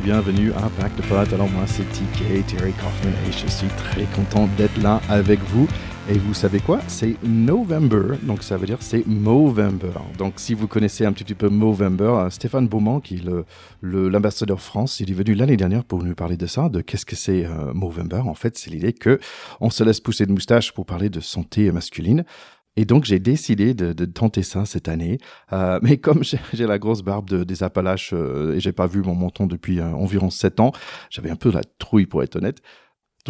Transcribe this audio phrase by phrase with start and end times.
[0.00, 1.32] et bienvenue à Back the Pot.
[1.32, 5.66] Alors moi c'est TK, Terry Kaufman et je suis très content d'être là avec vous.
[6.08, 6.80] Et vous savez quoi?
[6.88, 9.92] C'est November, donc ça veut dire c'est Movember.
[10.18, 13.24] Donc si vous connaissez un petit peu Movember, euh, Stéphane Beaumont, qui est
[13.82, 17.06] l'ambassadeur le, France, il est venu l'année dernière pour nous parler de ça, de qu'est-ce
[17.06, 18.22] que c'est euh, Movember.
[18.26, 19.20] En fait, c'est l'idée que
[19.60, 22.24] on se laisse pousser de moustache pour parler de santé masculine.
[22.80, 25.18] Et donc, j'ai décidé de, tenter ça cette année.
[25.52, 29.14] Euh, mais comme j'ai la grosse barbe des Appalaches euh, et j'ai pas vu mon
[29.14, 30.72] menton depuis environ 7 ans,
[31.10, 32.62] j'avais un peu la trouille pour être honnête.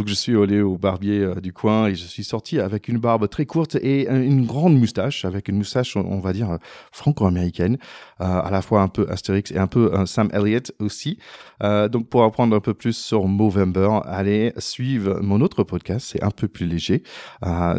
[0.01, 2.97] Donc je suis allé au barbier euh, du coin et je suis sorti avec une
[2.97, 6.57] barbe très courte et une grande moustache, avec une moustache, on va dire,
[6.91, 7.77] franco-américaine,
[8.23, 11.19] euh, à la fois un peu Astérix et un peu Sam Elliott aussi.
[11.63, 16.23] Euh, donc pour apprendre un peu plus sur Movember, allez suivre mon autre podcast, c'est
[16.23, 17.03] un peu plus léger,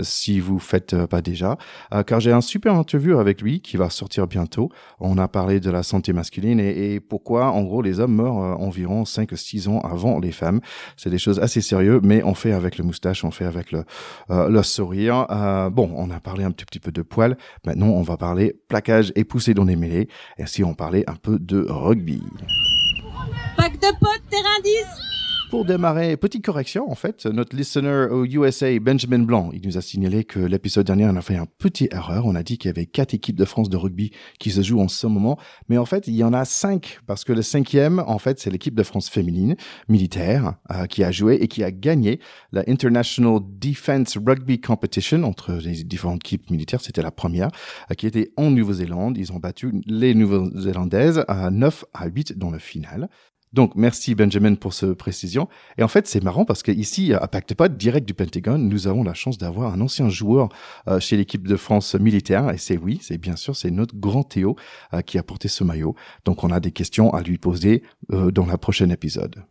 [0.03, 1.57] si vous faites pas déjà,
[2.05, 4.69] car j'ai un super interview avec lui qui va sortir bientôt.
[4.99, 8.61] On a parlé de la santé masculine et, et pourquoi, en gros, les hommes meurent
[8.61, 10.61] environ 5-6 ans avant les femmes.
[10.97, 13.83] C'est des choses assez sérieuses on fait avec le moustache, on fait avec le,
[14.29, 15.25] euh, sourire.
[15.29, 17.37] Euh, bon, on a parlé un petit, peu de poils.
[17.65, 20.07] Maintenant, on va parler plaquage et pousser dans les mêlées.
[20.37, 22.23] Et si on parlait un peu de rugby.
[23.57, 25.10] Pack de potes, terrain 10
[25.51, 29.81] pour démarrer, petite correction, en fait, notre listener au USA, Benjamin Blanc, il nous a
[29.81, 32.25] signalé que l'épisode dernier, on a fait un petit erreur.
[32.25, 34.79] On a dit qu'il y avait quatre équipes de France de rugby qui se jouent
[34.79, 35.37] en ce moment.
[35.67, 38.49] Mais en fait, il y en a cinq, parce que le cinquième, en fait, c'est
[38.49, 39.57] l'équipe de France féminine,
[39.89, 42.21] militaire, euh, qui a joué et qui a gagné
[42.53, 46.79] la International Defense Rugby Competition entre les différentes équipes militaires.
[46.79, 47.49] C'était la première,
[47.91, 49.17] euh, qui était en Nouvelle-Zélande.
[49.17, 53.09] Ils ont battu les Nouvelle-Zélandaises à 9 à 8 dans le final.
[53.53, 55.49] Donc, merci Benjamin pour ce précision.
[55.77, 59.13] Et en fait, c'est marrant parce qu'ici, à Pactepod, direct du Pentagone, nous avons la
[59.13, 60.49] chance d'avoir un ancien joueur
[60.87, 62.49] euh, chez l'équipe de France militaire.
[62.51, 64.55] Et c'est oui, c'est bien sûr, c'est notre grand Théo
[64.93, 65.95] euh, qui a porté ce maillot.
[66.23, 69.43] Donc, on a des questions à lui poser euh, dans la prochaine épisode.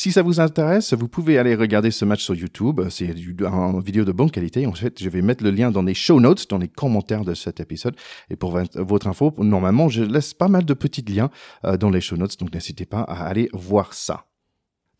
[0.00, 2.80] Si ça vous intéresse, vous pouvez aller regarder ce match sur YouTube.
[2.88, 4.64] C'est une vidéo de bonne qualité.
[4.64, 7.34] En fait, je vais mettre le lien dans les show notes, dans les commentaires de
[7.34, 7.96] cet épisode.
[8.30, 11.30] Et pour votre info, normalement, je laisse pas mal de petits liens
[11.64, 14.26] euh, dans les show notes, donc n'hésitez pas à aller voir ça.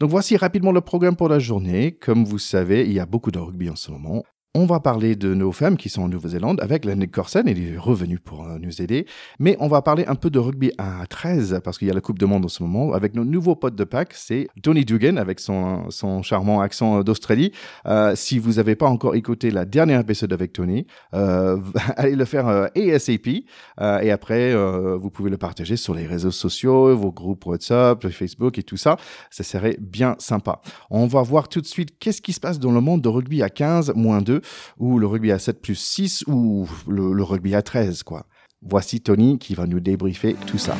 [0.01, 1.93] Donc voici rapidement le programme pour la journée.
[1.93, 4.25] Comme vous savez, il y a beaucoup de rugby en ce moment.
[4.55, 7.77] On va parler de nos femmes qui sont en Nouvelle-Zélande avec Lenny Corsen, il est
[7.77, 9.07] revenu pour euh, nous aider.
[9.39, 12.01] Mais on va parler un peu de rugby à 13 parce qu'il y a la
[12.01, 15.19] Coupe de Monde en ce moment avec nos nouveaux potes de pack, c'est Tony Dugan
[15.19, 17.53] avec son, son charmant accent d'Australie.
[17.85, 21.59] Euh, si vous n'avez pas encore écouté la dernière épisode avec Tony, euh,
[21.97, 24.55] allez le faire ASAP et après
[24.97, 28.97] vous pouvez le partager sur les réseaux sociaux, vos groupes WhatsApp, Facebook et tout ça.
[29.31, 30.63] Ça serait bien sympa.
[30.89, 33.43] On va voir tout de suite qu'est-ce qui se passe dans le monde de rugby
[33.43, 34.41] à 15 moins 2
[34.79, 38.27] ou le rugby à 7 plus 6, ou le, rugby à 13, quoi.
[38.63, 40.77] Voici Tony qui va nous débriefer tout ça.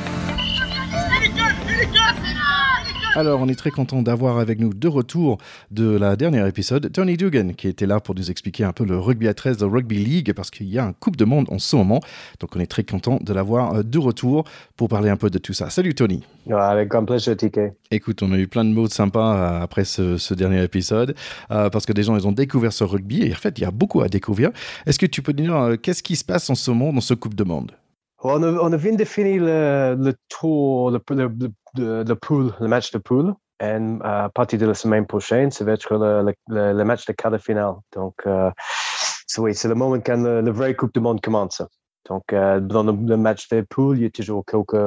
[3.17, 5.39] Alors, on est très content d'avoir avec nous de retour
[5.71, 8.99] de la dernière épisode Tony Dugan, qui était là pour nous expliquer un peu le
[8.99, 11.59] rugby à 13 de Rugby League, parce qu'il y a un Coupe de Monde en
[11.59, 12.01] ce moment.
[12.39, 14.45] Donc, on est très content de l'avoir euh, de retour
[14.77, 15.71] pour parler un peu de tout ça.
[15.71, 16.23] Salut Tony.
[16.51, 17.73] avec grand plaisir, TK.
[17.91, 21.15] Écoute, on a eu plein de mots sympas euh, après ce, dernier épisode,
[21.51, 23.67] euh, parce que des gens, ils ont découvert ce rugby, et en fait, il y
[23.67, 24.51] a beaucoup à découvrir.
[24.87, 27.15] Est-ce que tu peux nous dire qu'est-ce qui se passe en ce moment dans ce
[27.15, 27.73] Coupe de Monde?
[28.21, 32.69] On, a, on vient de finir le, le tour, le, le, le, le, pool, le
[32.69, 33.35] match de pool.
[33.61, 37.33] Et à partir de la semaine prochaine, ça va être le, le match de quart
[37.33, 37.75] de finale.
[37.93, 38.51] Donc, euh,
[39.27, 41.63] c'est le moment quand le, vrai Coupe du Monde commence.
[42.09, 44.81] Donc, euh, dans le, match de pool, il y a toujours quelques,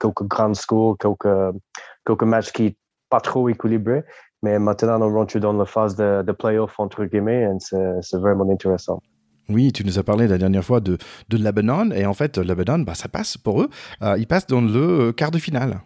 [0.00, 1.56] quelques grands scores, quelques,
[2.04, 2.74] quelques matchs qui sont
[3.08, 4.04] pas trop équilibrés.
[4.42, 8.50] Mais maintenant, on rentre dans la phase de, de playoff, entre guillemets, et c'est vraiment
[8.50, 9.00] intéressant.
[9.48, 10.98] Oui, tu nous as parlé la dernière fois de,
[11.28, 13.70] de Lebanon, et en fait, Lebanon, bah, ça passe pour eux.
[14.02, 15.80] Euh, ils passent dans le quart de finale.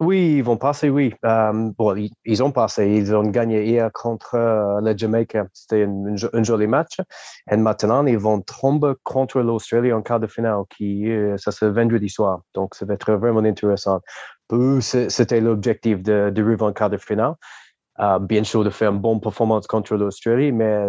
[0.00, 1.14] Oui, ils vont passer, oui.
[1.24, 1.94] Euh, bon,
[2.24, 2.88] ils, ont passé.
[2.88, 5.36] Ils ont gagné hier contre euh, la Jamaïque.
[5.52, 6.96] C'était un, joli match.
[7.48, 11.06] Et maintenant, ils vont tomber contre l'Australie en quart de finale, qui
[11.36, 12.40] ça c'est vendredi soir.
[12.52, 14.00] Donc, ça va être vraiment intéressant.
[14.80, 17.34] C'était l'objectif de, de en quart de finale.
[18.02, 20.88] Euh, bien sûr de faire une bonne performance contre l'Australie, mais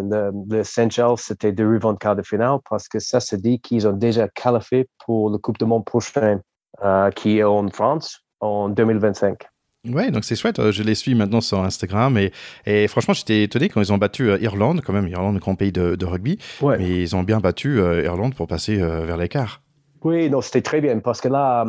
[0.49, 4.27] l'essentiel, c'était de revendre quart de finale parce que ça se dit qu'ils ont déjà
[4.29, 6.39] qualifié pour le Coupe du Monde prochain,
[6.83, 9.43] euh, qui est en France en 2025.
[9.89, 10.71] Ouais, donc c'est chouette.
[10.71, 12.31] Je les suis maintenant sur Instagram et,
[12.65, 15.71] et franchement, j'étais étonné quand ils ont battu euh, Irlande, quand même, Irlande, grand pays
[15.71, 16.39] de, de rugby.
[16.63, 19.61] Mais ils ont bien battu Irlande pour passer vers l'écart.
[20.03, 21.63] Oui, non, c'était très bien parce que là,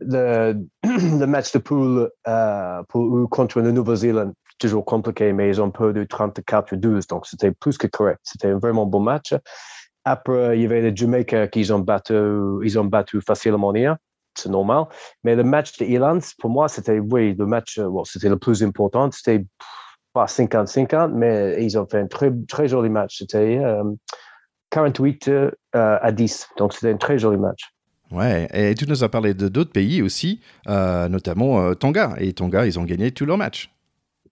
[0.00, 0.54] le,
[0.84, 2.10] le match de poule
[2.88, 7.86] pour, contre la Nouvelle-Zélande, toujours compliqué, mais ils ont perdu 34-12, donc c'était plus que
[7.86, 8.20] correct.
[8.22, 9.34] C'était un vraiment bon match.
[10.04, 12.14] Après, il y avait les Jamaica qu'ils ont battu,
[12.62, 13.96] ils ont battu facilement hier.
[14.34, 14.84] c'est normal.
[15.24, 18.62] Mais le match de Irlande, pour moi, c'était, oui, le match, bon, c'était le plus
[18.62, 19.10] important.
[19.10, 19.44] C'était
[20.12, 23.18] pas 50-50, mais ils ont fait un très, très joli match.
[23.18, 23.60] C'était
[24.70, 25.30] 48
[25.72, 26.48] à 10.
[26.58, 27.72] Donc, c'était un très joli match.
[28.10, 32.14] Ouais, et tu nous as parlé de d'autres pays aussi, notamment Tonga.
[32.18, 33.70] Et Tonga, ils ont gagné tous leurs matchs.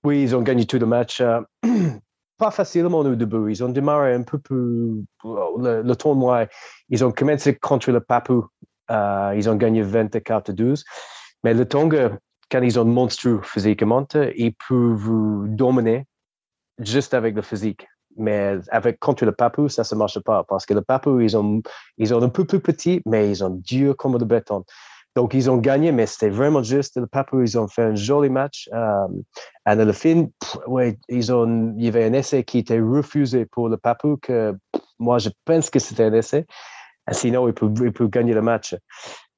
[0.04, 1.22] Oui, ils ont gagné tous les matchs.
[2.38, 3.50] pas facilement au début.
[3.50, 6.46] Ils ont démarré un peu plus le, le tournoi.
[6.88, 8.46] Ils ont commencé contre le Papou.
[8.90, 10.84] Euh, ils ont gagné 24 12.
[11.44, 12.18] Mais le Tonga,
[12.50, 14.06] quand ils ont monstrueux physiquement,
[14.36, 16.06] ils peuvent dominer
[16.78, 17.86] juste avec le physique.
[18.16, 21.62] Mais avec contre le Papou, ça ne marche pas parce que le Papou, ils ont,
[21.98, 24.64] ils ont un peu plus petit, mais ils ont dur comme le béton.
[25.16, 26.96] Donc, ils ont gagné, mais c'était vraiment juste.
[26.96, 28.68] Le Papou, ils ont fait un joli match.
[28.72, 28.76] Et
[29.64, 30.26] à la fin,
[30.66, 34.56] ouais, ils ont, il y avait un essai qui était refusé pour le Papou, que
[34.98, 36.46] moi, je pense que c'était un essai.
[37.10, 38.76] sinon, ils peuvent, ils gagner le match.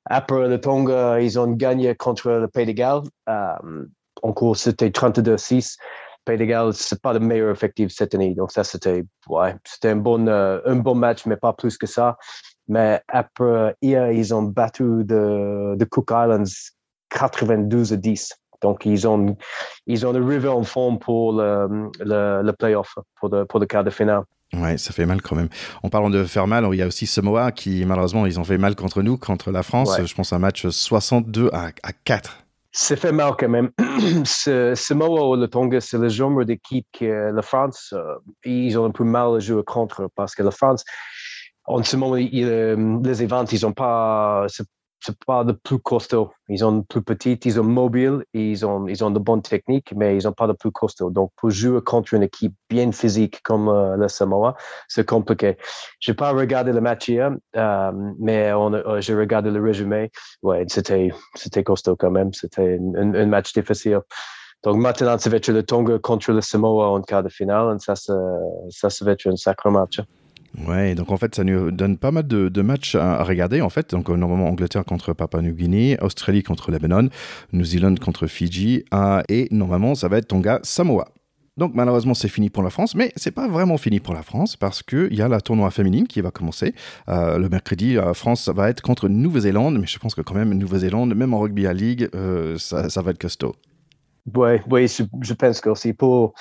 [0.07, 3.03] Après le Tonga, ils ont gagné contre le Pays de Galles.
[3.29, 3.87] Euh,
[4.23, 5.77] en cours, c'était 32-6.
[6.25, 8.35] Pays de Galles, c'est pas le meilleur effectif cette année.
[8.35, 9.55] Donc, ça, c'était, ouais,
[9.85, 12.17] un bon, euh, un bon match, mais pas plus que ça.
[12.69, 16.45] Mais après, hier, ils ont battu de, de Cook Islands
[17.11, 18.33] 92 à 10.
[18.63, 19.37] Donc, ils ont,
[19.87, 23.85] ils ont arrivé en forme pour le, le, le playoff, pour le, pour le quart
[23.85, 24.23] de finale.
[24.55, 25.49] Ouais, ça fait mal quand même.
[25.83, 28.59] En parlant de faire mal, il y a aussi Samoa qui, malheureusement, ils ont fait
[28.59, 29.99] mal contre nous, contre la France.
[30.05, 32.39] Je pense un match 62 à, à 4.
[32.71, 33.71] Ça fait mal quand même.
[34.25, 38.91] Samoa ou le Tonga, c'est le genre d'équipe que la France, euh, ils ont un
[38.91, 40.85] peu mal à jouer contre parce que la France,
[41.65, 44.47] en ce moment, euh, les événements, ils n'ont pas,
[45.05, 46.31] c'est pas de plus costaud.
[46.49, 50.17] Ils sont plus petits, ils sont mobiles, ils ont, ils ont de bonnes techniques, mais
[50.17, 51.11] ils n'ont pas de plus costaud.
[51.11, 54.57] Donc, pour jouer contre une équipe bien physique comme euh, le Samoa,
[54.89, 55.57] c'est compliqué.
[56.01, 60.11] Je n'ai pas regardé le match hier, euh, mais on, euh, j'ai regardé le résumé.
[60.43, 62.33] Ouais, c'était, c'était costaud quand même.
[62.33, 64.01] C'était un, match difficile.
[64.63, 67.75] Donc maintenant, ça va être le Tonga contre le Samoa en quart de finale.
[67.75, 70.01] Et ça, ça, ça va être un sacré match.
[70.59, 73.91] Ouais, donc en fait, ça nous donne pas mal de, matchs à, regarder en fait.
[73.91, 77.09] Donc euh, normalement Angleterre contre Papua New Guinea, Australie contre Lebanon,
[77.53, 81.09] New Zealand contre Fidji, euh, et normalement ça va être Tonga, Samoa.
[81.57, 84.57] Donc malheureusement c'est fini pour la France, mais c'est pas vraiment fini pour la France
[84.57, 86.75] parce qu'il y a la tournoi féminine qui va commencer
[87.09, 87.95] euh, le mercredi.
[87.95, 91.41] La France va être contre Nouvelle-Zélande, mais je pense que quand même Nouvelle-Zélande, même en
[91.41, 92.09] rugby à ligue,
[92.59, 93.57] ça, ça va être costaud.
[94.35, 96.35] Oui, oui je, je, pense que aussi pour,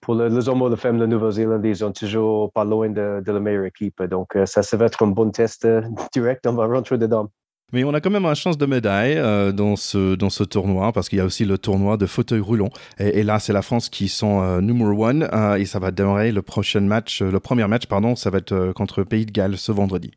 [0.00, 3.32] pour le, les hommes les femmes de Nouvelle-Zélande, ils sont toujours pas loin de, de
[3.32, 4.02] la meilleure équipe.
[4.02, 5.82] Donc, euh, ça, ça va être un bon test euh,
[6.12, 6.46] direct.
[6.46, 7.30] On va rentrer dedans.
[7.72, 10.92] Mais on a quand même une chance de médaille euh, dans, ce, dans ce tournoi
[10.92, 12.70] parce qu'il y a aussi le tournoi de fauteuil roulant.
[12.98, 15.90] Et, et là, c'est la France qui sont euh, number one euh, et ça va
[15.90, 19.56] démarrer le prochain match, le premier match, pardon, ça va être contre Pays de Galles
[19.56, 20.12] ce vendredi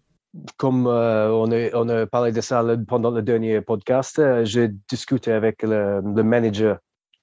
[0.57, 5.61] comme on, a, on, a, parlé de ça pendant le dernier podcast, j'ai discuté avec
[5.61, 6.79] le, le, manager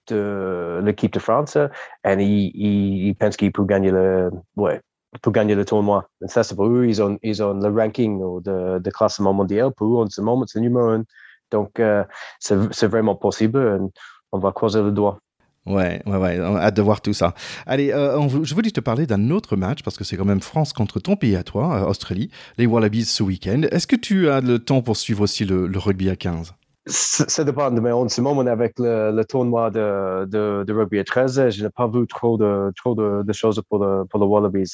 [0.08, 4.81] de l'équipe de France et il, il, il pense qu'il peut gagner le, ouais,
[5.19, 6.08] peut gagner le tournoi.
[6.26, 9.73] C'est pour eux, ils ont, ils ont le ranking de, de classement mondial.
[9.76, 11.05] Pour eux, en ce moment, c'est numéro un.
[11.50, 12.05] Donc, euh,
[12.38, 13.88] c'est vraiment possible.
[14.32, 15.19] On va croiser le doigt.
[15.67, 17.35] Ouais, ouais, ouais, hâte de voir tout ça.
[17.67, 20.40] Allez, euh, on, je voulais te parler d'un autre match parce que c'est quand même
[20.40, 23.62] France contre ton pays à toi, Australie, les Wallabies ce week-end.
[23.71, 26.54] Est-ce que tu as le temps pour suivre aussi le rugby à 15
[26.87, 31.51] ça dépend, mais en ce moment, avec le, le tournoi de, de, rugby à 13,
[31.51, 34.73] je n'ai pas vu trop de, trop de, choses pour le, pour le Wallabies.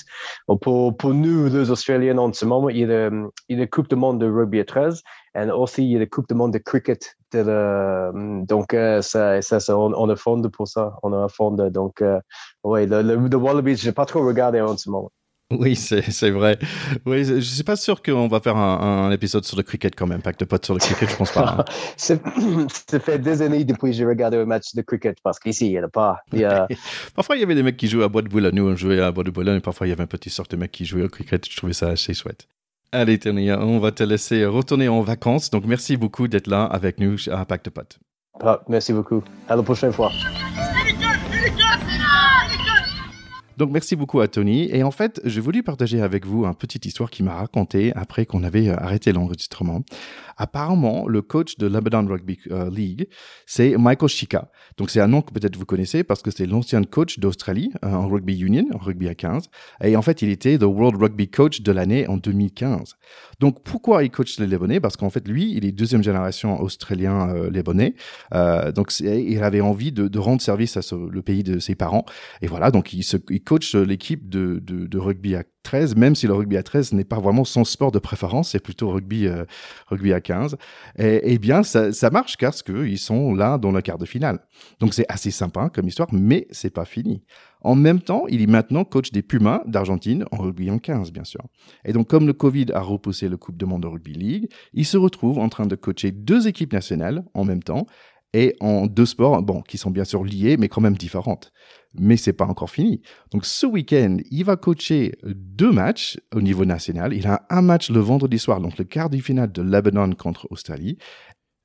[0.60, 3.10] Pour, pour nous, les Australiens, en ce moment, il y a,
[3.48, 5.02] il a Coupe du Monde de rugby à 13
[5.34, 7.16] et aussi il y a la Coupe du Monde de cricket.
[7.32, 10.96] Donc, euh, ça, ça, on, on est fond pour ça.
[11.02, 11.50] On est fond.
[11.50, 12.20] Donc, euh,
[12.62, 15.10] oui, le, le, Wallabies, je n'ai pas trop regardé en ce moment.
[15.52, 16.58] Oui, c'est vrai.
[17.04, 20.08] Oui, je suis pas sûr qu'on va faire un, un, épisode sur le cricket quand
[20.08, 21.58] même, Pack de potes sur le cricket, je pense pas.
[21.60, 21.64] Hein.
[21.96, 25.70] ça fait des années depuis que j'ai regardé un match de cricket parce qu'ici, il
[25.70, 26.18] n'y en a pas.
[26.32, 26.66] Il y a...
[27.14, 28.56] parfois, il y avait des mecs qui jouaient à bois de boulogne.
[28.56, 30.50] Nous, on jouait à bois de boulogne et parfois, il y avait un petit sorte
[30.50, 31.48] de mec qui jouait au cricket.
[31.48, 32.48] Je trouvais ça assez chouette.
[32.90, 35.50] Allez, Tony, on va te laisser retourner en vacances.
[35.50, 38.00] Donc, merci beaucoup d'être là avec nous à Pack de potes.
[38.40, 39.22] Ah, merci beaucoup.
[39.48, 40.10] À la prochaine fois.
[43.56, 44.68] Donc merci beaucoup à Tony.
[44.70, 48.26] Et en fait, j'ai voulu partager avec vous une petite histoire qui m'a raconté après
[48.26, 49.82] qu'on avait euh, arrêté l'enregistrement.
[50.36, 53.08] Apparemment, le coach de Lebanon Rugby euh, League,
[53.46, 54.50] c'est Michael Shika.
[54.76, 57.92] Donc c'est un nom que peut-être vous connaissez parce que c'est l'ancien coach d'Australie euh,
[57.92, 59.48] en rugby union, en rugby à 15.
[59.82, 62.96] Et en fait, il était the World Rugby Coach de l'année en 2015.
[63.40, 67.30] Donc pourquoi il coach les Lébanais Parce qu'en fait, lui, il est deuxième génération australien
[67.30, 67.94] euh, lébanais.
[68.34, 71.74] Euh, donc il avait envie de, de rendre service à ce, le pays de ses
[71.74, 72.04] parents.
[72.42, 76.26] Et voilà, donc il, se, il coach l'équipe de, de, rugby à 13, même si
[76.26, 79.44] le rugby à 13 n'est pas vraiment son sport de préférence, c'est plutôt rugby, euh,
[79.86, 80.56] rugby à 15.
[80.98, 84.40] Et, eh bien, ça, ça marche parce qu'ils sont là dans le quart de finale.
[84.80, 87.22] Donc c'est assez sympa comme histoire, mais c'est pas fini.
[87.62, 91.24] En même temps, il est maintenant coach des Pumas d'Argentine en rugby en 15, bien
[91.24, 91.40] sûr.
[91.84, 94.84] Et donc, comme le Covid a repoussé le Coupe de Monde de Rugby League, il
[94.84, 97.86] se retrouve en train de coacher deux équipes nationales en même temps
[98.32, 101.52] et en deux sports, bon, qui sont bien sûr liés, mais quand même différentes.
[101.98, 103.00] Mais c'est pas encore fini.
[103.30, 107.14] Donc ce week-end, il va coacher deux matchs au niveau national.
[107.14, 110.46] Il a un match le vendredi soir, donc le quart du final de Lebanon contre
[110.50, 110.98] Australie.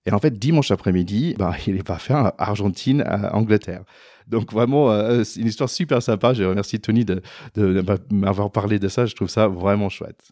[0.06, 3.84] Et en fait, dimanche après-midi, bah, il va faire Argentine-Angleterre.
[4.28, 6.34] Donc vraiment, euh, c'est une histoire super sympa.
[6.34, 7.22] Je remercie Tony de,
[7.56, 9.06] de m'avoir parlé de ça.
[9.06, 10.32] Je trouve ça vraiment chouette.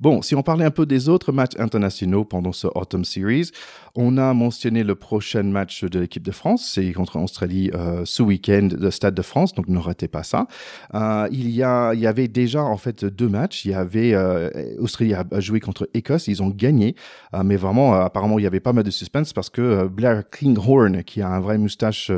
[0.00, 3.50] Bon, si on parlait un peu des autres matchs internationaux pendant ce Autumn Series,
[3.94, 8.22] on a mentionné le prochain match de l'équipe de France, c'est contre Australie euh, ce
[8.22, 10.46] week-end de Stade de France, donc ne ratez pas ça.
[10.94, 13.66] Euh, il y a, il y avait déjà en fait deux matchs.
[13.66, 16.96] Il y avait euh, Australie a joué contre Écosse, ils ont gagné,
[17.34, 21.04] euh, mais vraiment apparemment il y avait pas mal de suspense parce que Blair Kinghorn,
[21.04, 22.10] qui a un vrai moustache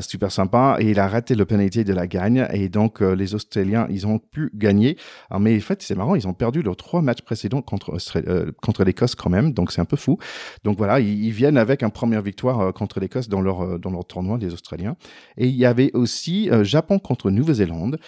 [0.00, 3.86] super sympa, et il a raté le pénalité de la gagne, et donc les Australiens
[3.90, 4.96] ils ont pu gagner.
[5.38, 8.84] mais en fait c'est marrant, ils ont perdu leurs trois match précédent contre, euh, contre
[8.84, 10.18] l'Écosse quand même, donc c'est un peu fou.
[10.64, 13.90] Donc voilà, ils, viennent avec une première victoire euh, contre l'Écosse dans leur, euh, dans
[13.90, 14.96] leur tournoi, les Australiens.
[15.36, 17.98] Et il y avait aussi Japon contre Nouvelle-Zélande,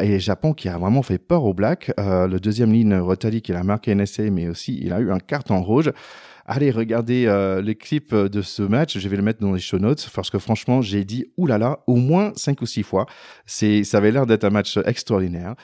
[0.00, 1.92] et Japon qui a vraiment fait peur aux Blacks.
[1.98, 5.18] le deuxième ligne, Rotali, qui a marqué un essai, mais aussi il a eu un
[5.18, 5.92] carton rouge
[6.46, 8.98] allez regarder euh, les clips de ce match.
[8.98, 11.96] Je vais le mettre dans les show notes parce que franchement, j'ai dit oulala au
[11.96, 13.06] moins cinq ou six fois.
[13.46, 15.54] Ça avait l'air d'être un match extraordinaire.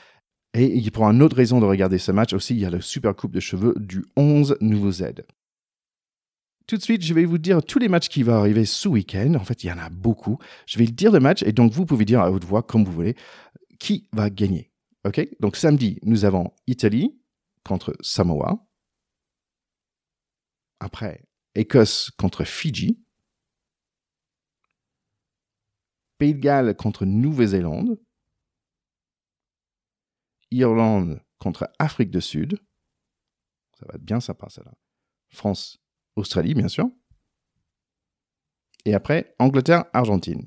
[0.54, 3.14] Et pour une autre raison de regarder ce match aussi, il y a le super
[3.14, 5.12] coupe de cheveux du 11 nouveau Z.
[6.66, 9.34] Tout de suite, je vais vous dire tous les matchs qui vont arriver ce week-end.
[9.34, 10.38] En fait, il y en a beaucoup.
[10.66, 12.92] Je vais dire le match et donc vous pouvez dire à haute voix, comme vous
[12.92, 13.16] voulez,
[13.78, 14.70] qui va gagner.
[15.04, 15.26] OK?
[15.40, 17.18] Donc samedi, nous avons Italie
[17.64, 18.66] contre Samoa.
[20.80, 21.24] Après,
[21.54, 23.02] Écosse contre Fidji.
[26.18, 27.98] Pays de Galles contre Nouvelle-Zélande.
[30.50, 32.58] Irlande contre Afrique du Sud.
[33.78, 34.72] Ça va être bien sympa, ça là.
[35.30, 35.78] France,
[36.16, 36.90] Australie, bien sûr.
[38.84, 40.46] Et après, Angleterre, Argentine.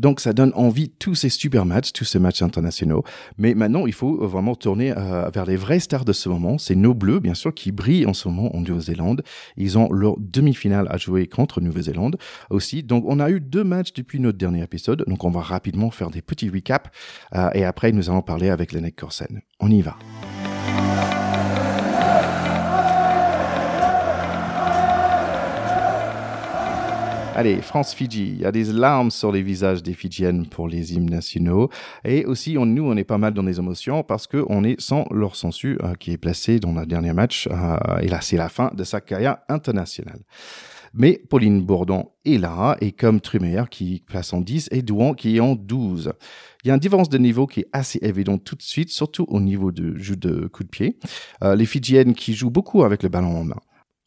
[0.00, 3.04] Donc ça donne envie tous ces super matchs, tous ces matchs internationaux.
[3.36, 6.56] Mais maintenant, il faut vraiment tourner euh, vers les vrais stars de ce moment.
[6.56, 9.22] C'est nos Bleus, bien sûr, qui brillent en ce moment en Nouvelle-Zélande.
[9.58, 12.16] Ils ont leur demi-finale à jouer contre Nouvelle-Zélande
[12.48, 12.82] aussi.
[12.82, 15.04] Donc on a eu deux matchs depuis notre dernier épisode.
[15.06, 16.90] Donc on va rapidement faire des petits recaps.
[17.34, 19.42] Euh, et après, nous allons parler avec Lenek Korsen.
[19.60, 19.96] On y va.
[27.40, 31.08] Allez, France-Fidji, il y a des larmes sur les visages des Fidjiennes pour les hymnes
[31.08, 31.70] nationaux.
[32.04, 35.06] Et aussi, on, nous, on est pas mal dans les émotions parce qu'on est sans
[35.10, 37.48] leur sensu euh, qui est placé dans le dernier match.
[37.50, 40.18] Euh, et là, c'est la fin de sa carrière internationale.
[40.92, 45.38] Mais Pauline Bourdon est là, et comme Trumer qui place en 10 et Douan qui
[45.38, 46.12] est en 12.
[46.64, 49.24] Il y a une différence de niveau qui est assez évidente tout de suite, surtout
[49.28, 50.98] au niveau de jeu de coup de pied.
[51.42, 53.60] Euh, les Fidjiennes qui jouent beaucoup avec le ballon en main.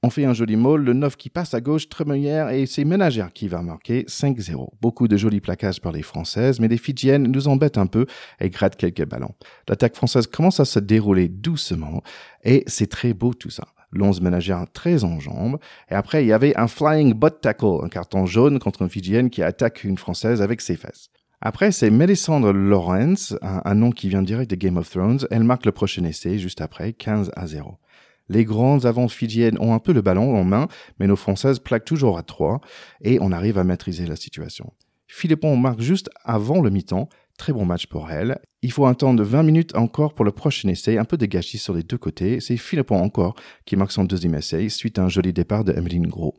[0.05, 3.31] On fait un joli môle, le 9 qui passe à gauche, Tremelière et c'est Ménagère
[3.31, 4.67] qui va marquer 5-0.
[4.81, 8.05] Beaucoup de jolis plaquages par les Françaises, mais les Fidjiennes nous embêtent un peu
[8.41, 9.33] et grattent quelques ballons.
[9.69, 12.03] L'attaque française commence à se dérouler doucement
[12.43, 13.63] et c'est très beau tout ça.
[13.93, 15.57] L'onze ménagère très en jambes.
[15.89, 19.29] Et après, il y avait un flying butt tackle, un carton jaune contre une Fidjienne
[19.29, 21.12] qui attaque une Française avec ses fesses.
[21.39, 25.19] Après, c'est Melisandre Lawrence, un, un, nom qui vient direct de Game of Thrones.
[25.31, 27.77] Elle marque le prochain essai juste après, 15 à 0.
[28.33, 30.67] Les grandes avances fidjiennes ont un peu le ballon en main,
[30.99, 32.61] mais nos Françaises plaquent toujours à 3
[33.01, 34.73] et on arrive à maîtriser la situation.
[35.05, 37.09] Philippon marque juste avant le mi-temps.
[37.37, 38.39] Très bon match pour elle.
[38.63, 41.41] Il faut un temps de 20 minutes encore pour le prochain essai, un peu de
[41.41, 42.39] sur les deux côtés.
[42.39, 43.35] C'est Philippon encore
[43.65, 46.33] qui marque son deuxième essai suite à un joli départ de Emeline Gros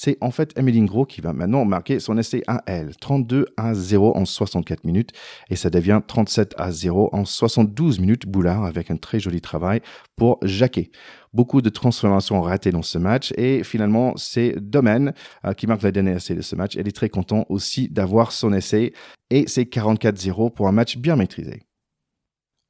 [0.00, 2.94] c'est en fait Emeline Gros qui va maintenant marquer son essai à elle.
[2.94, 5.10] 32 à 0 en 64 minutes
[5.50, 9.80] et ça devient 37 à 0 en 72 minutes Boulard avec un très joli travail
[10.14, 10.92] pour Jacquet.
[11.32, 15.14] Beaucoup de transformations ratées dans ce match et finalement c'est Domaine
[15.44, 16.76] euh, qui marque la dernière essai de ce match.
[16.76, 18.92] Elle est très content aussi d'avoir son essai
[19.30, 21.64] et c'est 44-0 pour un match bien maîtrisé.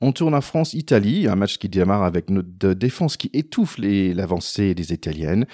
[0.01, 4.93] On tourne à France-Italie, un match qui démarre avec notre défense qui étouffe l'avancée des
[4.93, 5.45] Italiennes.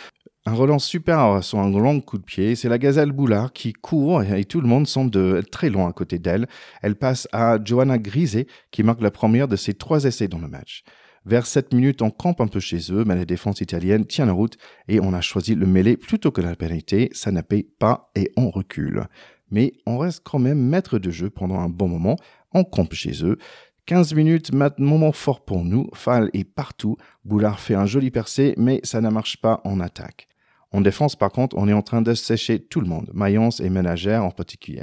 [0.47, 2.55] Un relance super sur un long coup de pied.
[2.55, 6.19] C'est la gazelle Boulard qui court et tout le monde semble très loin à côté
[6.19, 6.47] d'elle.
[6.83, 10.49] Elle passe à Johanna Griset qui marque la première de ses trois essais dans le
[10.49, 10.85] match.
[11.25, 14.35] Vers 7 minutes, on campe un peu chez eux, mais la défense italienne tient la
[14.35, 17.09] route et on a choisi le mêlée plutôt que la pénalité.
[17.15, 19.07] Ça paye pas et on recule.
[19.51, 22.17] mais on reste quand même maître de jeu pendant un bon moment,
[22.53, 23.39] on campe chez eux.
[23.87, 28.81] 15 minutes, moment fort pour nous, Fall est partout, Boulard fait un joli percé, mais
[28.83, 30.29] ça ne marche pas en attaque.
[30.75, 33.71] En défense, par contre, on est en train de sécher tout le monde, Mayence et
[33.71, 34.83] Ménagère en particulier.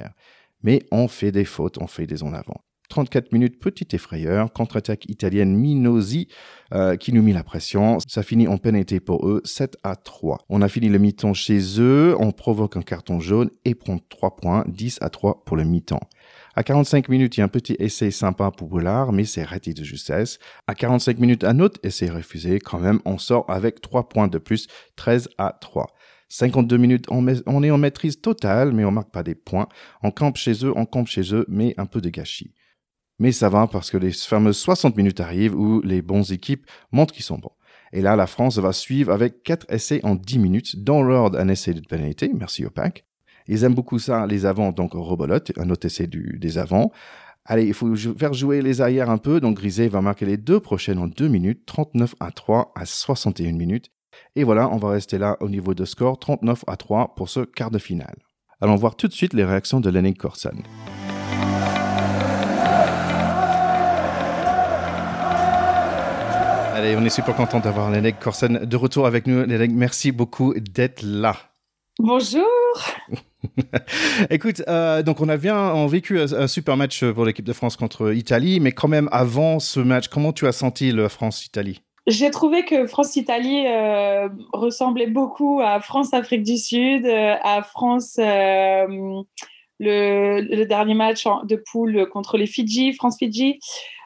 [0.63, 2.61] Mais on fait des fautes, on fait des en avant.
[2.87, 6.29] 34 minutes, petite effrayeur, contre-attaque italienne Minosi
[6.73, 7.97] euh, qui nous mit la pression.
[8.07, 10.45] Ça finit en pénalité pour eux, 7 à 3.
[10.47, 14.37] On a fini le mi-temps chez eux, on provoque un carton jaune et prend 3
[14.37, 16.07] points, 10 à 3 pour le mi-temps.
[16.55, 19.73] À 45 minutes, il y a un petit essai sympa pour Boulard, mais c'est raté
[19.73, 20.37] de justesse.
[20.67, 22.59] À 45 minutes, un autre essai refusé.
[22.59, 24.67] Quand même, on sort avec 3 points de plus,
[24.97, 25.87] 13 à 3.
[26.27, 29.67] 52 minutes, on, est en maîtrise totale, mais on marque pas des points.
[30.01, 32.53] On campe chez eux, on campe chez eux, mais un peu de gâchis.
[33.19, 37.13] Mais ça va parce que les fameuses 60 minutes arrivent où les bons équipes montrent
[37.13, 37.51] qu'ils sont bons.
[37.93, 41.49] Et là, la France va suivre avec 4 essais en 10 minutes, dans l'ordre un
[41.49, 43.05] essai de pénalité, merci au pack.
[43.47, 46.91] Ils aiment beaucoup ça, les avants, donc Robolote, un autre essai du, des avants.
[47.45, 50.59] Allez, il faut faire jouer les arrières un peu, donc Griset va marquer les deux
[50.59, 53.91] prochaines en 2 minutes, 39 à 3 à 61 minutes.
[54.35, 57.41] Et voilà, on va rester là au niveau de score, 39 à 3 pour ce
[57.41, 58.15] quart de finale.
[58.61, 60.53] Allons voir tout de suite les réactions de Lenny Corson.
[66.81, 69.45] Allez, on est super content d'avoir Lénègue Corsen de retour avec nous.
[69.45, 71.35] Lénègue, merci beaucoup d'être là.
[71.99, 72.41] Bonjour.
[74.29, 78.13] Écoute, euh, donc on a bien vécu un, super match pour l'équipe de France contre
[78.13, 81.81] Italie, mais quand même avant ce match, comment tu as senti le France-Italie?
[82.07, 89.25] J'ai trouvé que France-Italie euh, ressemblait beaucoup à France-Afrique du Sud, euh, à France, le,
[90.65, 93.59] dernier match de poule contre les Fidji, France-Fidji.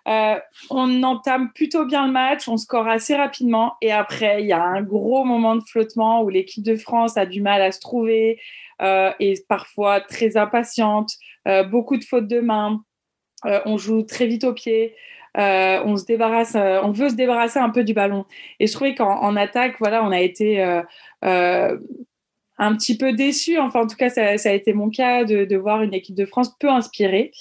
[0.05, 4.63] On entame plutôt bien le match, on score assez rapidement et après il y a
[4.63, 8.39] un gros moment de flottement où l'équipe de France a du mal à se trouver
[8.81, 11.11] et parfois très impatiente,
[11.47, 12.83] euh, beaucoup de fautes de main,
[13.43, 14.95] on joue très vite au pied.
[15.35, 18.25] on veut se débarrasser un peu du ballon.
[18.59, 20.81] Et je trouvais qu'en attaque, voilà, on a été
[22.57, 23.57] un petit peu déçu.
[23.57, 26.55] Enfin, en tout cas, ça, a été mon cas de, voir une équipe de France
[26.59, 27.31] peu inspirée.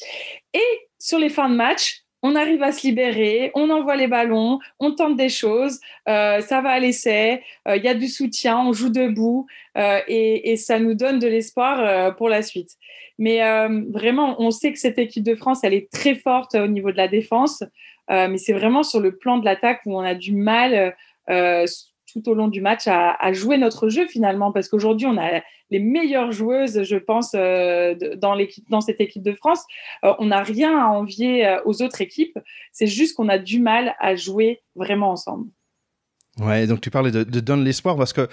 [0.52, 4.58] Et sur les fins de match, on arrive à se libérer, on envoie les ballons,
[4.80, 8.58] on tente des choses, euh, ça va à l'essai, euh, il y a du soutien,
[8.58, 12.70] on joue debout euh, et, ça nous donne de l'espoir pour la suite.
[13.18, 13.40] Mais
[13.90, 16.96] vraiment, on sait que cette équipe de France, elle est très forte au niveau de
[16.96, 17.62] la défense,
[18.08, 20.96] mais c'est vraiment sur le plan de l'attaque où on a du mal
[22.14, 25.80] tout au long du match à, jouer notre jeu finalement, parce qu'aujourd'hui on a les
[25.80, 28.36] meilleures joueuses, je pense, euh, dans,
[28.68, 29.64] dans cette équipe de France.
[30.04, 32.38] Euh, on n'a rien à envier euh, aux autres équipes,
[32.70, 35.48] c'est juste qu'on a du mal à jouer vraiment ensemble.
[36.40, 38.28] Ouais, donc tu parlais de, de donner l'espoir parce que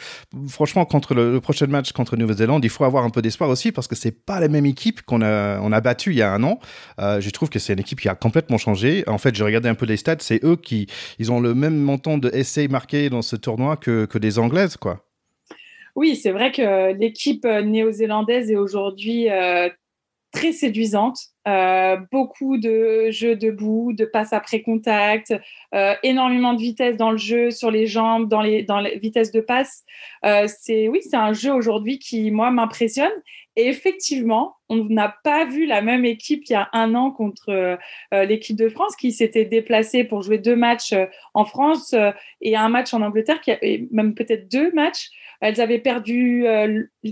[0.47, 3.87] franchement contre le, prochain match contre Nouvelle-Zélande, il faut avoir un peu d'espoir aussi parce
[3.87, 6.41] que c'est pas la même équipe qu'on a on a battu il y a un
[6.43, 6.59] an.
[6.99, 9.03] Euh, je trouve que c'est une équipe qui a complètement changé.
[9.05, 10.87] En fait, j'ai regardé un peu les stats, c'est eux qui
[11.19, 14.77] ils ont le même montant de essais marqués dans ce tournoi que que des Anglaises
[14.77, 15.05] quoi.
[15.95, 19.69] Oui, c'est vrai que l'équipe néo-zélandaise est aujourd'hui euh,
[20.31, 21.17] très séduisante.
[21.47, 25.33] Euh, beaucoup de jeux debout, de passes après contact,
[25.73, 29.31] euh, énormément de vitesse dans le jeu, sur les jambes, dans les, dans les vitesses
[29.31, 29.83] de passe.
[30.23, 33.11] Euh, c'est oui, c'est un jeu aujourd'hui qui moi m'impressionne.
[33.57, 37.77] Et effectivement, on n'a pas vu la même équipe il y a un an contre
[38.13, 40.95] l'équipe de France qui s'était déplacée pour jouer deux matchs
[41.33, 41.93] en France
[42.39, 45.09] et un match en Angleterre, et même peut-être deux matchs.
[45.41, 46.45] Elles avaient perdu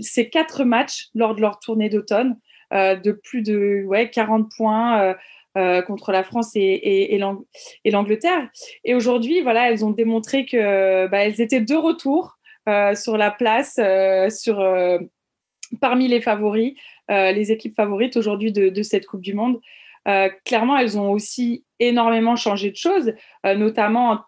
[0.00, 2.38] ces quatre matchs lors de leur tournée d'automne.
[2.72, 5.00] Euh, de plus de ouais, 40 points.
[5.02, 5.14] Euh,
[5.58, 8.48] euh, contre la France et, et, l'Angleterre.
[8.84, 12.38] Et aujourd'hui, voilà, elles ont démontré que bah, elles étaient de retour
[12.94, 13.80] sur la place,
[14.32, 14.64] sur
[15.80, 16.74] parmi les favoris,
[17.08, 19.60] les équipes favorites aujourd'hui de, de, cette Coupe du Monde.
[20.44, 24.20] clairement, elles ont aussi énormément changé de choses, notamment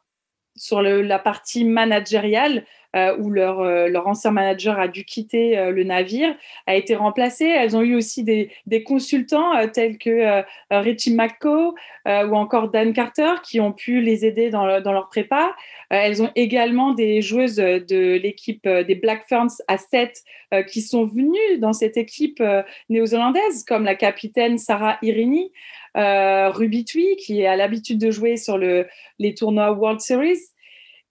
[0.56, 2.66] sur la partie managériale.
[2.94, 6.34] Euh, où leur, euh, leur ancien manager a dû quitter euh, le navire,
[6.66, 7.46] a été remplacé.
[7.46, 8.50] Elles ont eu aussi des,
[8.84, 11.74] consultants tels que Richie McCaw
[12.06, 15.54] ou encore Dan Carter qui ont pu les aider dans, leur prépa.
[15.88, 20.22] elles ont également des joueuses de l'équipe des Black Ferns à 7
[20.68, 22.42] qui sont venues dans cette équipe
[22.88, 25.52] néo-zélandaise, comme la capitaine Sarah Irini.
[25.96, 28.86] Euh, Ruby Tui, qui a l'habitude de jouer sur le,
[29.18, 30.38] les tournois World Series.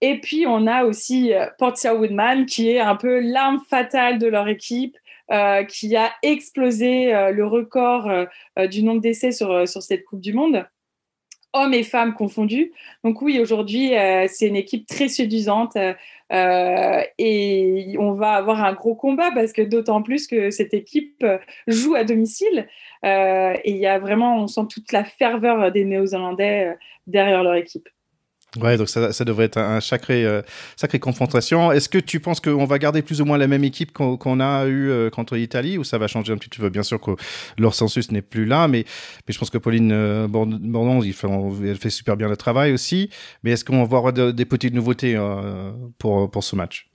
[0.02, 4.28] Et puis, on a aussi euh, Portia Woodman, qui est un peu l'arme fatale de
[4.28, 4.98] leur équipe,
[5.32, 8.12] euh, qui a explosé euh, le record
[8.70, 10.66] du nombre d'essais sur, sur cette Coupe du Monde.
[11.54, 12.74] hommes et femmes confondus.
[13.04, 13.92] Donc oui, aujourd'hui,
[14.30, 15.78] c'est une équipe très séduisante
[16.30, 21.26] et on va avoir un gros combat parce que d'autant plus que cette équipe
[21.68, 22.68] joue à domicile
[23.04, 27.90] et il y a vraiment, on sent toute la ferveur des Néo-Zélandais derrière leur équipe.
[28.60, 30.42] Ouais, donc ça, ça devrait être un sacré, euh,
[30.76, 31.72] sacré confrontation.
[31.72, 34.66] Est-ce que tu penses qu'on va garder plus ou moins la même équipe qu'on a
[34.66, 36.68] eu euh, contre l'Italie ou ça va changer un petit peu?
[36.70, 37.12] Bien sûr que
[37.58, 38.84] leur census n'est plus là, mais,
[39.26, 41.30] mais je pense que Pauline euh, Bordon, il fait,
[41.64, 43.10] elle fait super bien le travail aussi.
[43.44, 46.90] Mais est-ce qu'on va avoir des petites nouveautés euh, pour, pour ce match?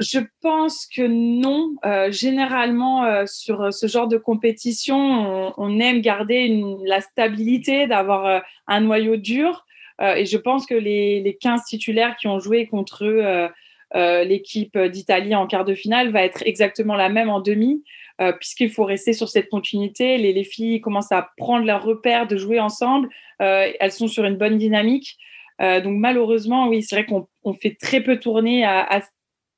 [0.00, 1.76] Je pense que non.
[1.84, 7.86] Euh, généralement, euh, sur ce genre de compétition, on, on aime garder une, la stabilité,
[7.86, 9.63] d'avoir euh, un noyau dur.
[10.00, 13.48] Euh, et je pense que les, les 15 titulaires qui ont joué contre euh,
[13.94, 17.84] euh, l'équipe d'Italie en quart de finale va être exactement la même en demi,
[18.38, 20.18] puisqu'il faut rester sur cette continuité.
[20.18, 23.08] Les, les, filles commencent à prendre leur repère de jouer ensemble.
[23.38, 25.16] elles sont sur une bonne dynamique.
[25.60, 29.00] donc malheureusement, oui, c'est vrai qu'on fait très peu tourner à,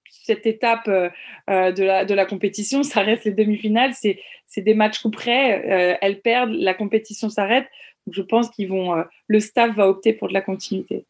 [0.06, 2.82] cette étape de, la, de la compétition.
[2.82, 5.98] Ça reste les demi-finales, c'est des matchs coup près.
[6.00, 7.66] elles perdent, la compétition s'arrête
[8.10, 11.04] je pense qu'ils vont, euh, le staff va opter pour de la continuité.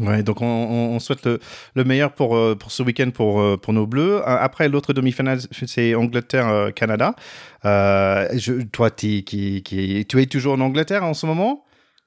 [0.00, 3.86] Ouais, donc on, souhaite le, meilleur pour, euh, pour ce week-end pour, euh, pour nos
[3.86, 4.22] Bleus.
[4.24, 7.14] Après, l'autre demi-finale, c'est Angleterre-Canada.
[7.62, 11.64] toi, qui, qui, tu es toujours en Angleterre en ce moment?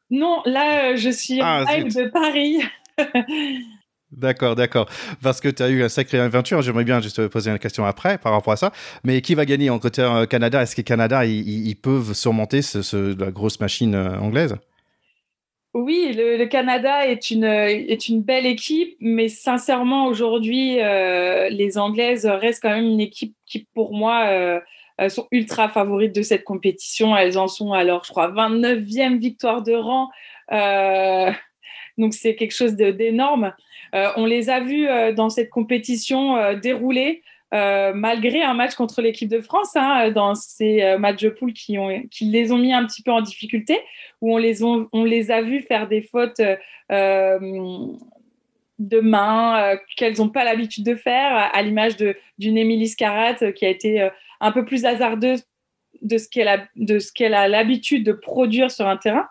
[0.10, 2.62] Non, là, je suis ah, en live de Paris.
[4.18, 4.88] D'accord, d'accord.
[5.22, 6.62] Parce que tu as eu un sacré aventure.
[6.62, 8.72] J'aimerais bien juste poser une question après par rapport à ça.
[9.04, 10.62] Mais qui va gagner en côté euh, Canada?
[10.62, 14.56] Est-ce que Canada, ils, peuvent surmonter ce, la grosse machine euh, anglaise?
[15.74, 22.28] Oui, le, Canada est une, est une belle équipe, mais sincèrement, aujourd'hui, euh, les Anglaises
[22.28, 24.62] restent quand même une équipe qui, pour moi,
[25.10, 27.18] sont ultra favorites de cette compétition.
[27.18, 30.12] Elles en sont alors, je crois, 29e victoire de rang.
[31.98, 33.54] Donc, c'est quelque chose d'énorme.
[33.94, 37.22] Euh, on les a vus euh, dans cette compétition euh, dérouler.
[37.52, 41.78] malgré un match contre l'équipe de France, hein, dans ces matchs de poule qui,
[42.22, 43.80] les ont mis un petit peu en difficulté,
[44.22, 46.42] où on les, on les a vus faire des fautes
[48.80, 51.96] de main qu'elles n'ont pas l'habitude de faire, à, l'image
[52.40, 55.44] d'une Émilie Scarat qui a été un peu plus hasardeuse
[56.04, 59.28] de ce qu'elle a l'habitude de produire sur un terrain.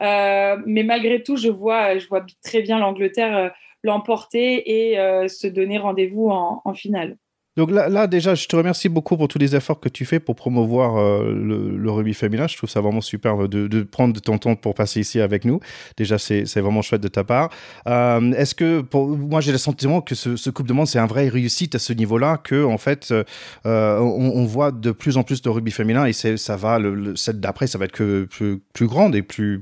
[0.00, 3.52] mais malgré tout, je vois, je vois très bien l'Angleterre
[3.84, 7.16] l'emporter et euh, se donner rendez-vous en, finale.
[7.56, 10.34] Donc là, déjà, je te remercie beaucoup pour tous les efforts que tu fais pour
[10.34, 12.48] promouvoir euh, le, rugby féminin.
[12.48, 15.60] Je trouve ça vraiment super de, de, prendre ton temps pour passer ici avec nous.
[15.96, 17.50] Déjà, c'est vraiment chouette de ta part.
[17.86, 21.06] Euh, Est-ce que, moi, j'ai le sentiment que ce, ce Coupe de Monde, c'est un
[21.06, 25.40] vrai réussite à ce niveau-là, que en fait, euh, on, voit de plus en plus
[25.40, 28.24] de rugby féminin et ça va, le, le set d'après, ça va être que
[28.72, 29.58] plus, grande et plus,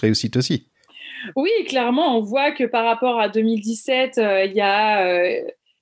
[0.00, 0.68] réussite aussi.
[1.34, 5.02] Oui, clairement, on voit que par rapport à 2017, euh, il y a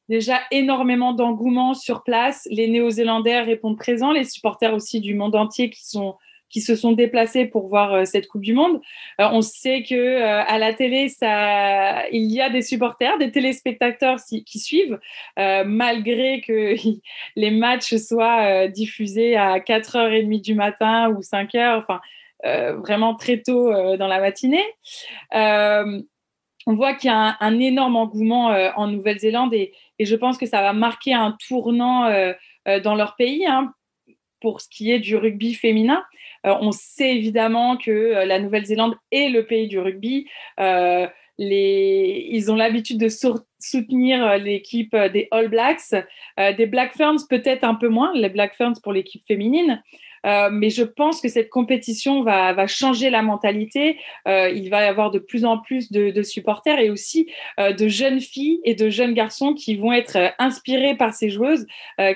[0.08, 2.46] déjà énormément d'engouement sur place.
[2.50, 7.68] Les Néo-Zélandais répondent présents, les supporters aussi du monde entier qui se sont déplacés pour
[7.68, 8.80] voir euh, cette Coupe du Monde.
[9.18, 11.10] on sait que à la télé,
[12.12, 14.98] il y a des supporters, des téléspectateurs qui suivent,
[15.36, 16.74] malgré que
[17.36, 21.78] les matchs soient diffusés à 4h30 du matin ou 5h.
[21.78, 22.00] Enfin,
[22.44, 24.64] euh, vraiment très tôt euh, dans la matinée.
[25.34, 26.02] Euh,
[26.66, 30.60] on voit qu'il y a un, énorme engouement en Nouvelle-Zélande et, je pense que ça
[30.60, 32.08] va marquer un tournant
[32.66, 33.46] dans leur pays.
[33.46, 33.72] Hein,
[34.44, 36.04] pour ce qui est du rugby féminin.
[36.44, 40.28] on sait évidemment que la Nouvelle-Zélande est le pays du rugby.
[41.38, 43.08] Ils ont l'habitude de
[43.58, 45.94] soutenir l'équipe des All Blacks,
[46.36, 49.82] des Black Ferns peut-être un peu moins, les Black Ferns pour l'équipe féminine.
[50.24, 53.98] Euh, mais je pense que cette compétition va, va changer la mentalité.
[54.26, 57.72] Euh, il va y avoir de plus en plus de, de supporters et aussi euh,
[57.72, 61.66] de jeunes filles et de jeunes garçons qui vont être inspirés par ces joueuses,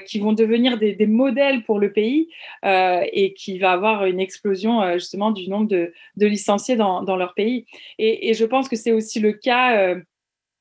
[0.07, 2.29] qui vont devenir des, des, modèles pour le pays
[2.65, 7.35] et qui va avoir une explosion justement du nombre de, de licenciés dans, dans, leur
[7.35, 7.67] pays.
[7.99, 9.95] Et, et je pense que c'est aussi le cas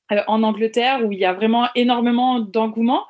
[0.09, 3.05] en Angleterre où il y a vraiment énormément d'engouement.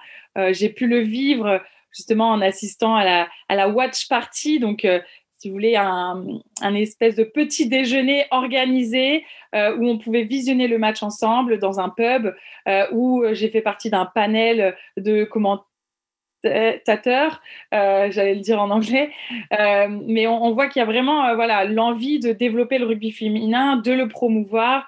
[0.52, 1.62] J'ai pu le vivre
[1.98, 4.60] justement en assistant à la, à la watch party.
[4.60, 5.02] Donc, euh,
[5.40, 6.24] si vous voulez, un,
[6.62, 11.80] un, espèce de petit déjeuner organisé euh, où on pouvait visionner le match ensemble dans
[11.80, 12.34] un pub,
[12.68, 19.12] euh, où j'ai fait partie d'un panel de commentateurs, j'allais le dire en anglais,
[19.52, 23.78] mais on, on voit qu'il y a vraiment voilà l'envie de développer le rugby féminin,
[23.78, 24.88] de le promouvoir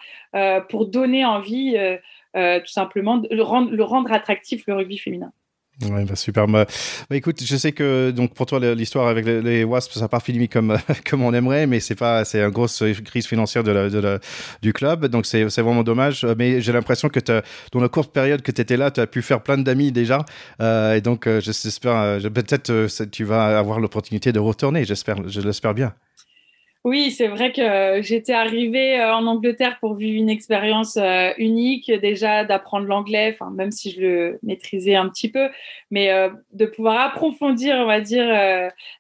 [0.70, 1.78] pour donner envie
[2.34, 5.32] tout simplement de le rendre, le rendre attractif le rugby féminin.
[5.86, 6.46] Ouais, bah super.
[6.48, 6.66] Bah,
[7.10, 10.50] bah, écoute, je sais que donc pour toi l'histoire avec les, Wasps ça pas fini
[10.50, 10.78] comme
[11.10, 14.20] comme on aimerait, mais c'est pas c'est une grosse crise financière de la, de la,
[14.62, 16.26] du club, donc c'est vraiment dommage.
[16.38, 17.20] Mais j'ai l'impression que
[17.72, 20.26] dans la courte période que tu étais là, tu as pu faire plein d'amis déjà,
[20.62, 24.84] euh, et donc euh, j'espère euh, peut-être tu vas avoir l'opportunité de retourner.
[24.84, 25.94] J'espère, je l'espère bien.
[26.86, 31.92] Oui, c'est vrai que j'étais arrivée euh, en Angleterre pour vivre une expérience euh, unique,
[31.92, 35.50] déjà d'apprendre l'anglais, enfin même si je le maîtrisais un petit peu,
[35.92, 38.26] mais euh, de pouvoir approfondir, on va dire,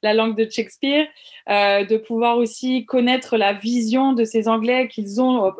[0.03, 1.07] la langue de Shakespeare,
[1.47, 5.53] de pouvoir aussi connaître la vision de ces Anglais qu'ils ont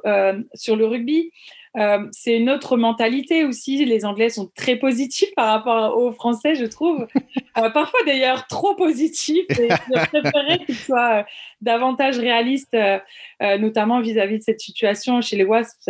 [0.53, 1.31] sur le rugby.
[1.77, 3.85] Euh, c'est une autre mentalité aussi.
[3.85, 7.07] Les Anglais sont très positifs par rapport aux Français, je trouve.
[7.57, 9.45] Euh, parfois d'ailleurs trop positifs.
[9.59, 11.23] Et je préférerais qu'ils soient euh,
[11.61, 12.77] davantage réalistes,
[13.41, 15.89] notamment vis-à-vis de cette situation chez les Wasps,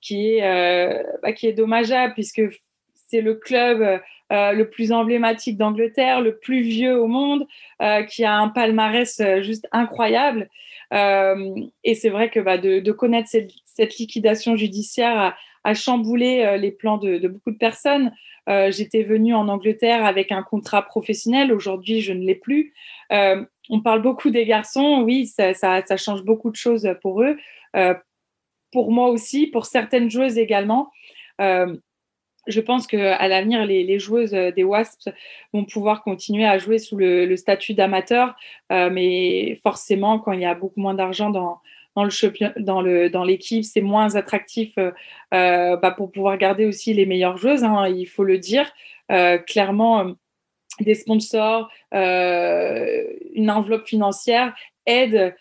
[0.00, 2.42] qui est, bah, qui est dommageable puisque
[3.08, 7.46] c'est le club le plus emblématique d'Angleterre, le plus vieux au monde,
[8.08, 10.48] qui a un palmarès juste incroyable.
[10.92, 16.98] Et c'est vrai que bah, de, connaître cette, liquidation judiciaire a, chamboulé euh, les plans
[16.98, 18.12] de, beaucoup de personnes.
[18.48, 21.52] Euh, j'étais venue en Angleterre avec un contrat professionnel.
[21.52, 22.74] Aujourd'hui, je ne l'ai plus.
[23.12, 25.02] Euh, on parle beaucoup des garçons.
[25.02, 25.52] Oui, ça,
[25.96, 27.36] change beaucoup de choses pour eux.
[28.72, 30.90] pour moi aussi, pour certaines joueuses également.
[32.46, 35.08] Je pense qu'à l'avenir, les, joueuses des Wasps
[35.52, 38.34] vont pouvoir continuer à jouer sous le, statut d'amateur,
[38.70, 41.60] mais forcément, quand il y a beaucoup moins d'argent dans,
[41.96, 44.90] le dans dans l'équipe, c'est moins attractif euh,
[45.34, 47.64] euh, bah, pour pouvoir garder aussi les meilleures joueuses.
[47.64, 48.70] Hein, il faut le dire
[49.10, 50.14] euh, clairement.
[50.80, 54.54] Des sponsors, une enveloppe financière
[54.86, 55.34] aide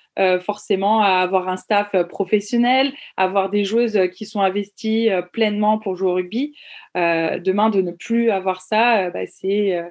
[0.44, 6.12] forcément à avoir un staff professionnel, avoir des joueuses qui sont investies pleinement pour jouer
[6.12, 6.56] au rugby.
[6.96, 9.82] demain, de ne plus avoir ça, bah, c'est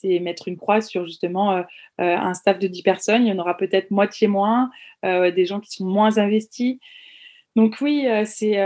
[0.00, 1.62] c'est mettre une croix sur justement euh,
[2.00, 3.26] euh, un staff de 10 personnes.
[3.26, 4.70] Il y en aura peut-être moitié moins,
[5.04, 6.78] euh, des gens qui sont moins investis.
[7.54, 8.58] Donc oui, c'est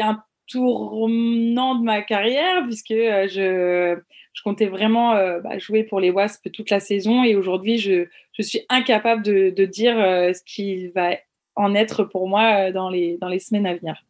[0.00, 3.96] un tournant de ma carrière puisque je,
[4.32, 8.42] je comptais vraiment bah, jouer pour les Wasps toute la saison et aujourd'hui je, je,
[8.42, 11.10] suis incapable de, de dire ce qui va
[11.54, 14.02] en être pour moi dans les, dans les semaines à venir.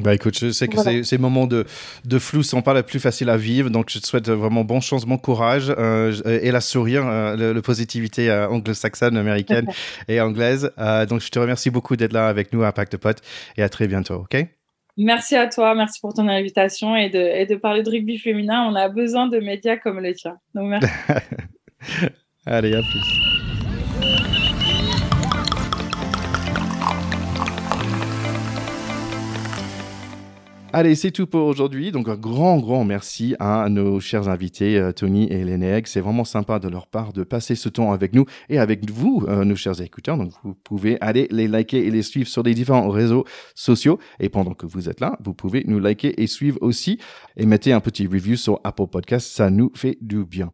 [0.00, 1.64] Bah écoute, je sais que ces, moments de,
[2.04, 4.80] de flou sont pas les plus faciles à vivre, donc je te souhaite vraiment bon
[4.80, 9.66] chance, bon courage euh, et la sourire, euh, la, positivité euh, anglo-saxonne, américaine
[10.08, 10.70] et anglaise.
[11.08, 13.16] donc je te remercie beaucoup d'être là avec nous à Pacte Pot
[13.56, 14.46] et à très bientôt, ok?
[14.96, 18.66] Merci à toi, merci pour ton invitation et de, parler de rugby féminin.
[18.70, 20.38] On a besoin de médias comme le tien.
[20.54, 20.88] Donc merci.
[22.46, 23.25] Allez, à plus.
[30.72, 31.90] Allez, c'est tout pour aujourd'hui.
[31.90, 35.86] Donc, un grand, grand merci à nos chers invités, euh, Tony et Lénègue.
[35.86, 39.24] C'est vraiment sympa de leur part de passer ce temps avec nous et avec vous,
[39.28, 40.18] euh, nos chers écouteurs.
[40.18, 43.24] Donc, vous pouvez aller les liker et les suivre sur les différents réseaux
[43.54, 43.98] sociaux.
[44.20, 46.98] Et pendant que vous êtes là, vous pouvez nous liker et suivre aussi.
[47.36, 49.28] Et mettez un petit review sur Apple Podcast.
[49.28, 50.52] Ça nous fait du bien.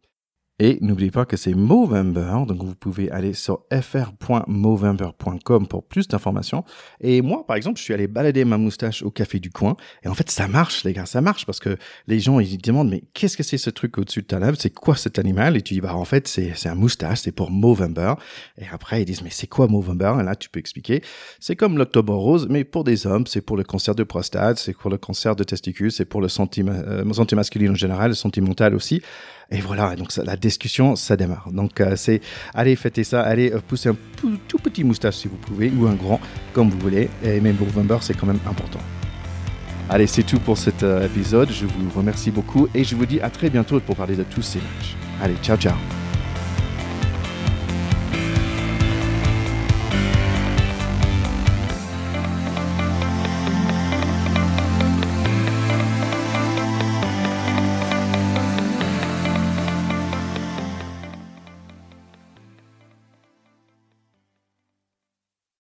[0.65, 6.63] Et n'oubliez pas que c'est Movember, donc vous pouvez aller sur fr.movember.com pour plus d'informations.
[7.01, 10.09] Et moi, par exemple, je suis allé balader ma moustache au café du coin, et
[10.09, 13.03] en fait, ça marche, les gars, ça marche, parce que les gens, ils demandent, mais
[13.13, 14.57] qu'est-ce que c'est ce truc au-dessus de ta lèvre?
[14.57, 15.57] C'est quoi cet animal?
[15.57, 18.15] Et tu dis, bah, en fait, c'est un moustache, c'est pour Movember.
[18.57, 20.15] Et après, ils disent, mais c'est quoi Movember?
[20.21, 21.03] Et là, tu peux expliquer.
[21.41, 24.75] C'est comme l'octobre rose, mais pour des hommes, c'est pour le cancer de prostate, c'est
[24.75, 28.15] pour le cancer de testicules, c'est pour le santé, euh, santé masculine en général, le
[28.15, 29.03] sentimental aussi.
[29.53, 31.51] Et voilà, donc la discussion, ça démarre.
[31.53, 32.23] Donc euh, c'est,
[32.55, 35.95] allez, fêtez ça, allez euh, pousser un tout petit moustache si vous pouvez, ou un
[35.95, 36.21] grand,
[36.55, 37.11] comme vous voulez.
[37.23, 38.81] Et même pour November, c'est quand même important.
[39.91, 41.51] Allez, c'est tout pour cet euh, épisode.
[41.51, 44.43] Je vous remercie beaucoup et je vous dis à très bientôt pour parler de tous
[44.43, 44.97] ces matchs.
[45.21, 46.02] Allez, ciao, ciao.